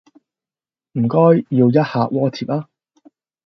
[0.93, 1.19] 唔該，
[1.49, 2.65] 要一客鍋貼吖